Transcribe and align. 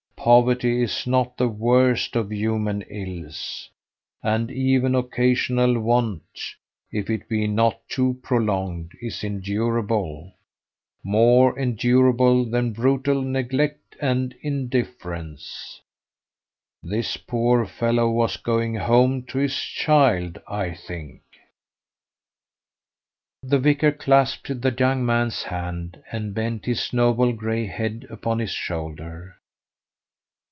"Poverty 0.23 0.83
is 0.83 1.07
not 1.07 1.35
the 1.35 1.47
worst 1.47 2.15
of 2.15 2.31
human 2.31 2.83
ills, 2.83 3.67
and 4.21 4.51
even 4.51 4.93
occasional 4.93 5.79
want, 5.79 6.21
if 6.91 7.09
it 7.09 7.27
be 7.27 7.47
not 7.47 7.79
too 7.89 8.19
prolonged, 8.21 8.91
is 9.01 9.23
endurable 9.23 10.31
more 11.03 11.57
endurable 11.57 12.45
than 12.45 12.71
brutal 12.71 13.19
neglect 13.23 13.95
and 13.99 14.35
indifference. 14.43 15.81
This 16.83 17.17
poor 17.17 17.65
fellow 17.65 18.11
was 18.11 18.37
going 18.37 18.75
home 18.75 19.23
to 19.23 19.39
his 19.39 19.55
child, 19.57 20.39
I 20.47 20.75
think?" 20.75 21.23
The 23.41 23.57
vicar 23.57 23.91
clasped 23.91 24.61
the 24.61 24.75
young 24.77 25.03
man's 25.03 25.41
hand, 25.45 26.03
and 26.11 26.35
bent 26.35 26.65
his 26.67 26.93
noble 26.93 27.33
gray 27.33 27.65
head 27.65 28.05
upon 28.11 28.37
his 28.37 28.51
shoulder. 28.51 29.37